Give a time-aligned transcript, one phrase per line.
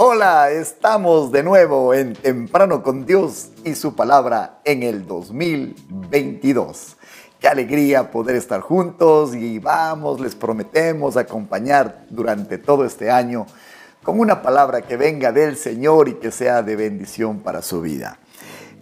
[0.00, 6.96] Hola, estamos de nuevo en Temprano con Dios y su palabra en el 2022.
[7.40, 13.46] Qué alegría poder estar juntos y vamos, les prometemos acompañar durante todo este año
[14.04, 18.20] con una palabra que venga del Señor y que sea de bendición para su vida.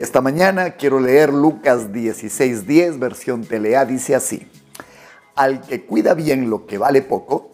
[0.00, 4.50] Esta mañana quiero leer Lucas 16:10, versión Telea, dice así,
[5.36, 7.52] al que cuida bien lo que vale poco,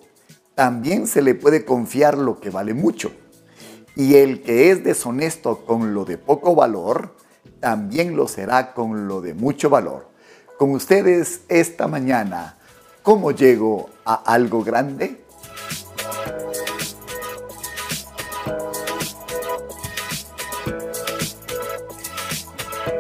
[0.55, 3.12] también se le puede confiar lo que vale mucho
[4.00, 7.14] y el que es deshonesto con lo de poco valor,
[7.60, 10.09] también lo será con lo de mucho valor.
[10.59, 12.56] Con ustedes esta mañana,
[13.02, 15.23] ¿cómo llego a algo grande?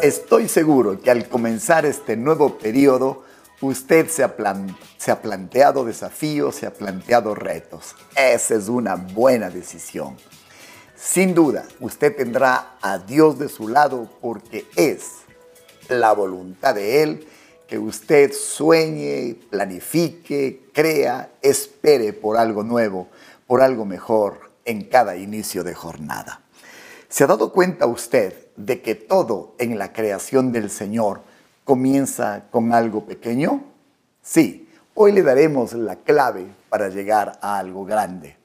[0.02, 3.24] Estoy seguro que al comenzar este nuevo periodo,
[3.62, 4.34] usted se ha,
[4.98, 7.94] se ha, planteado desafíos, se ha planteado retos.
[8.14, 10.18] Esa es una buena decisión.
[11.02, 15.22] Sin duda, usted tendrá a Dios de su lado porque es
[15.88, 17.26] la voluntad de Él
[17.66, 23.08] que usted sueñe, planifique, crea, espere por algo nuevo,
[23.46, 26.42] por algo mejor en cada inicio de jornada.
[27.08, 31.22] ¿Se ha dado cuenta usted de que todo en la creación del Señor
[31.64, 33.64] comienza con algo pequeño?
[34.22, 38.36] Sí, hoy le daremos la clave para llegar a algo grande.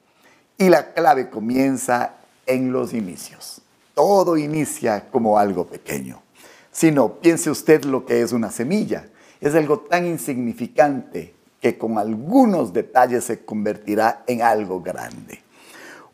[0.56, 2.14] Y la clave comienza
[2.46, 3.60] en los inicios.
[3.94, 6.22] Todo inicia como algo pequeño.
[6.70, 9.08] Si no, piense usted lo que es una semilla.
[9.40, 15.40] Es algo tan insignificante que con algunos detalles se convertirá en algo grande.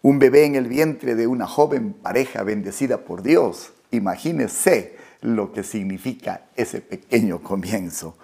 [0.01, 3.73] Un bebé en el vientre de una joven pareja bendecida por Dios.
[3.91, 8.17] Imagínese lo que significa ese pequeño comienzo.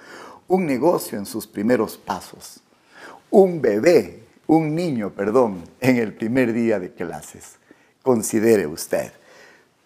[0.49, 2.61] Un negocio en sus primeros pasos.
[3.31, 7.59] Un bebé, un niño, perdón, en el primer día de clases
[8.03, 9.13] considere usted.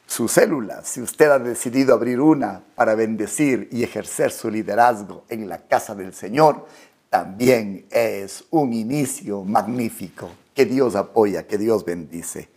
[0.06, 5.48] Su célula, si usted ha decidido abrir una para bendecir y ejercer su liderazgo en
[5.48, 6.67] la casa del Señor,
[7.08, 12.48] también es un inicio magnífico que Dios apoya, que Dios bendice.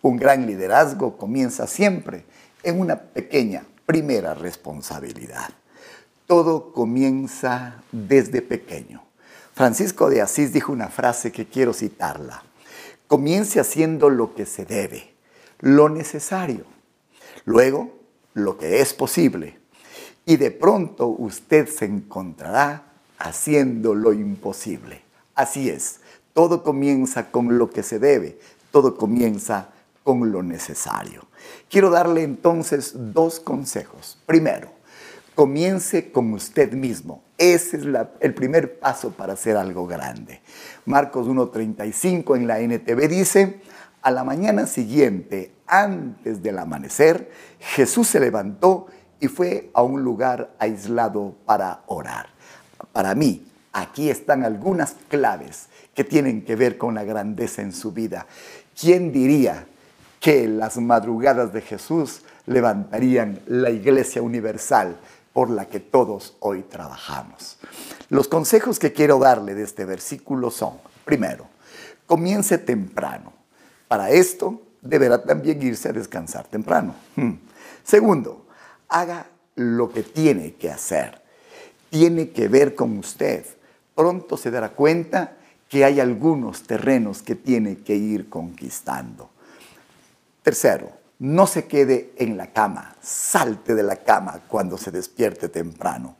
[0.00, 2.24] Un gran liderazgo comienza siempre
[2.62, 5.50] en una pequeña primera responsabilidad.
[6.26, 9.02] Todo comienza desde pequeño.
[9.54, 12.42] Francisco de Asís dijo una frase que quiero citarla.
[13.12, 15.12] Comience haciendo lo que se debe,
[15.60, 16.64] lo necesario.
[17.44, 17.92] Luego,
[18.32, 19.58] lo que es posible.
[20.24, 22.84] Y de pronto usted se encontrará
[23.18, 25.02] haciendo lo imposible.
[25.34, 26.00] Así es,
[26.32, 28.38] todo comienza con lo que se debe,
[28.70, 29.74] todo comienza
[30.04, 31.26] con lo necesario.
[31.68, 34.18] Quiero darle entonces dos consejos.
[34.24, 34.70] Primero,
[35.34, 37.22] comience con usted mismo.
[37.42, 37.86] Ese es
[38.20, 40.40] el primer paso para hacer algo grande.
[40.84, 43.60] Marcos 1.35 en la NTV dice,
[44.00, 48.86] a la mañana siguiente, antes del amanecer, Jesús se levantó
[49.18, 52.28] y fue a un lugar aislado para orar.
[52.92, 55.66] Para mí, aquí están algunas claves
[55.96, 58.28] que tienen que ver con la grandeza en su vida.
[58.80, 59.66] ¿Quién diría
[60.20, 64.96] que las madrugadas de Jesús levantarían la iglesia universal
[65.32, 67.58] por la que todos hoy trabajamos?
[68.08, 71.46] Los consejos que quiero darle de este versículo son, primero,
[72.06, 73.32] comience temprano.
[73.88, 76.94] Para esto deberá también irse a descansar temprano.
[77.16, 77.34] Hmm.
[77.84, 78.46] Segundo,
[78.88, 81.22] haga lo que tiene que hacer.
[81.90, 83.44] Tiene que ver con usted.
[83.94, 85.36] Pronto se dará cuenta
[85.68, 89.30] que hay algunos terrenos que tiene que ir conquistando.
[90.42, 90.90] Tercero,
[91.22, 96.16] no se quede en la cama, salte de la cama cuando se despierte temprano.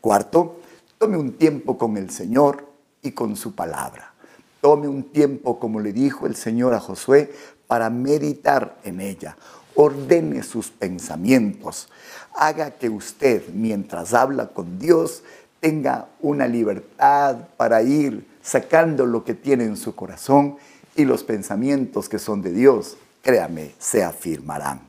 [0.00, 0.60] Cuarto,
[1.04, 2.66] Tome un tiempo con el Señor
[3.02, 4.14] y con su palabra.
[4.62, 7.30] Tome un tiempo, como le dijo el Señor a Josué,
[7.66, 9.36] para meditar en ella.
[9.74, 11.88] Ordene sus pensamientos.
[12.34, 15.24] Haga que usted, mientras habla con Dios,
[15.60, 20.56] tenga una libertad para ir sacando lo que tiene en su corazón
[20.96, 24.82] y los pensamientos que son de Dios, créame, se afirmarán.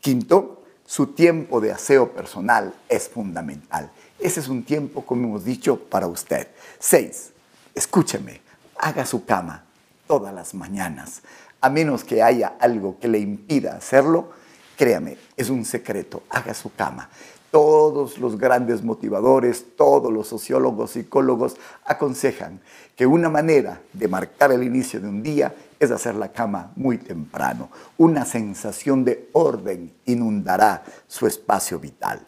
[0.00, 3.90] Quinto, su tiempo de aseo personal es fundamental.
[4.20, 6.46] Ese es un tiempo, como hemos dicho, para usted.
[6.78, 7.32] Seis,
[7.74, 8.40] escúcheme,
[8.78, 9.64] haga su cama
[10.06, 11.22] todas las mañanas.
[11.60, 14.30] A menos que haya algo que le impida hacerlo,
[14.76, 17.08] créame, es un secreto, haga su cama.
[17.56, 21.56] Todos los grandes motivadores, todos los sociólogos, psicólogos
[21.86, 22.60] aconsejan
[22.94, 26.98] que una manera de marcar el inicio de un día es hacer la cama muy
[26.98, 27.70] temprano.
[27.96, 32.26] Una sensación de orden inundará su espacio vital.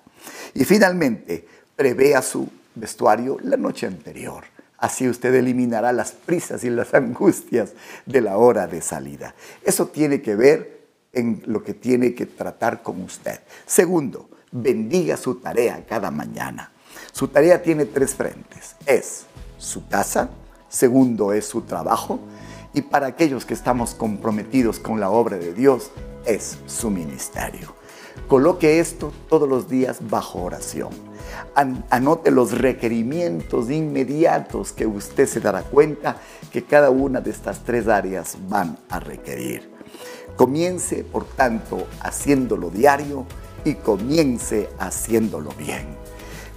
[0.54, 1.46] Y finalmente,
[1.76, 4.44] prevea su vestuario la noche anterior.
[4.78, 7.74] Así usted eliminará las prisas y las angustias
[8.06, 9.34] de la hora de salida.
[9.62, 13.40] Eso tiene que ver en lo que tiene que tratar con usted.
[13.66, 16.72] Segundo, bendiga su tarea cada mañana.
[17.12, 18.76] Su tarea tiene tres frentes.
[18.86, 19.26] Es
[19.58, 20.30] su casa,
[20.68, 22.20] segundo es su trabajo
[22.74, 25.90] y para aquellos que estamos comprometidos con la obra de Dios
[26.24, 27.74] es su ministerio.
[28.26, 30.90] Coloque esto todos los días bajo oración.
[31.90, 36.16] Anote los requerimientos inmediatos que usted se dará cuenta
[36.52, 39.72] que cada una de estas tres áreas van a requerir.
[40.36, 43.26] Comience, por tanto, haciéndolo diario
[43.64, 45.86] y comience haciéndolo bien.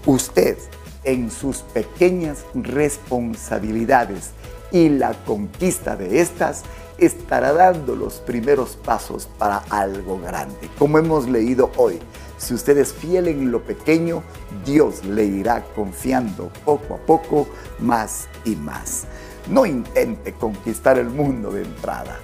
[0.06, 0.58] Usted,
[1.04, 4.32] en sus pequeñas responsabilidades
[4.72, 6.64] y la conquista de estas,
[6.98, 10.70] estará dando los primeros pasos para algo grande.
[10.78, 12.00] Como hemos leído hoy,
[12.38, 14.24] si usted es fiel en lo pequeño,
[14.66, 17.48] Dios le irá confiando poco a poco
[17.80, 19.06] más y más.
[19.48, 22.20] No intente conquistar el mundo de entrada.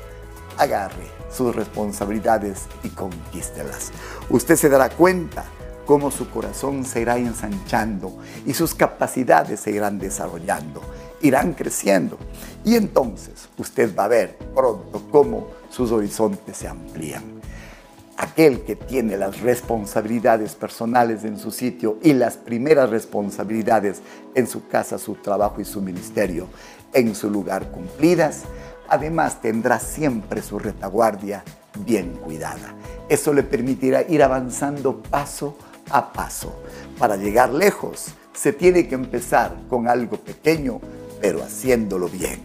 [0.58, 3.92] Agarre sus responsabilidades y conquístelas.
[4.30, 5.46] Usted se dará cuenta
[5.86, 10.82] cómo su corazón se irá ensanchando y sus capacidades se irán desarrollando,
[11.22, 12.18] irán creciendo.
[12.66, 17.24] Y entonces usted va a ver pronto cómo sus horizontes se amplían.
[18.18, 24.02] Aquel que tiene las responsabilidades personales en su sitio y las primeras responsabilidades
[24.34, 26.48] en su casa, su trabajo y su ministerio
[26.94, 28.44] en su lugar cumplidas,
[28.90, 31.44] además tendrá siempre su retaguardia
[31.86, 32.74] bien cuidada.
[33.10, 35.58] Eso le permitirá ir avanzando paso
[35.90, 36.62] a paso.
[36.98, 40.80] Para llegar lejos, se tiene que empezar con algo pequeño,
[41.22, 42.42] pero haciéndolo bien.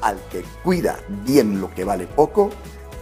[0.00, 2.50] Al que cuida bien lo que vale poco,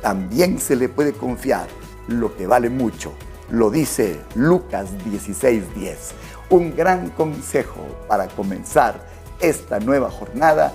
[0.03, 1.67] también se le puede confiar
[2.09, 3.13] lo que vale mucho.
[3.51, 6.13] Lo dice Lucas 16:10.
[6.51, 9.05] Un gran consejo para comenzar
[9.41, 10.73] esta nueva jornada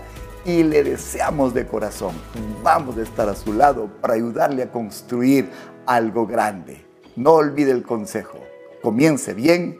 [0.47, 2.15] y le deseamos de corazón.
[2.63, 5.49] Vamos a estar a su lado para ayudarle a construir
[5.85, 6.85] algo grande.
[7.17, 8.39] No olvide el consejo.
[8.81, 9.77] Comience bien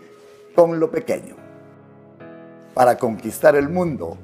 [0.54, 1.38] con lo pequeño.
[2.74, 4.18] Para conquistar el mundo,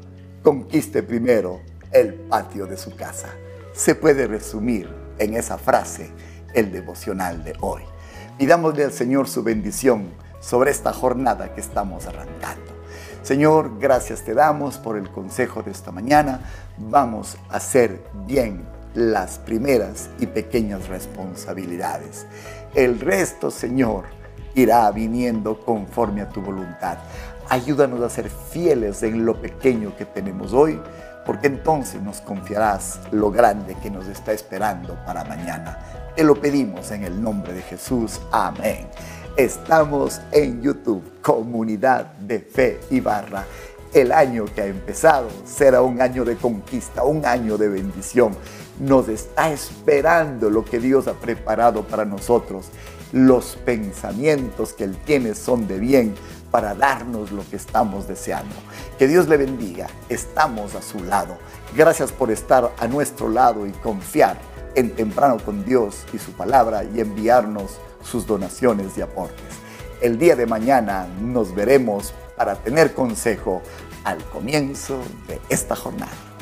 [0.43, 1.61] conquiste primero
[1.93, 3.29] el patio de su casa.
[3.71, 6.11] Se puede resumir en esa frase
[6.53, 7.83] el devocional de hoy.
[8.37, 10.09] Pidámosle al Señor su bendición
[10.41, 12.72] sobre esta jornada que estamos arrancando.
[13.23, 16.41] Señor, gracias te damos por el consejo de esta mañana.
[16.77, 18.65] Vamos a hacer bien
[18.95, 22.27] las primeras y pequeñas responsabilidades.
[22.75, 24.03] El resto, Señor,
[24.55, 26.97] irá viniendo conforme a tu voluntad.
[27.47, 30.81] Ayúdanos a ser fieles en lo pequeño que tenemos hoy,
[31.25, 35.79] porque entonces nos confiarás lo grande que nos está esperando para mañana.
[36.13, 38.19] Te lo pedimos en el nombre de Jesús.
[38.33, 38.89] Amén.
[39.35, 43.43] Estamos en YouTube, Comunidad de Fe y Barra.
[43.91, 48.35] El año que ha empezado será un año de conquista, un año de bendición.
[48.79, 52.67] Nos está esperando lo que Dios ha preparado para nosotros.
[53.11, 56.13] Los pensamientos que Él tiene son de bien
[56.51, 58.53] para darnos lo que estamos deseando.
[58.99, 59.87] Que Dios le bendiga.
[60.09, 61.39] Estamos a su lado.
[61.75, 64.37] Gracias por estar a nuestro lado y confiar
[64.75, 69.55] en temprano con Dios y su palabra y enviarnos sus donaciones y aportes.
[70.01, 73.61] El día de mañana nos veremos para tener consejo
[74.03, 76.32] al comienzo de esta jornada.